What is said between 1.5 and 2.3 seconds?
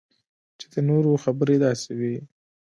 داسې وي